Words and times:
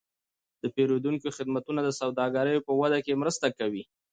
د 0.61 0.63
پیرودونکو 0.75 1.27
خدمتونه 1.37 1.79
د 1.83 1.89
سوداګرۍ 1.99 2.55
په 2.67 2.71
وده 2.79 2.99
کې 3.05 3.19
مرسته 3.21 3.47
کوي. 3.59 3.83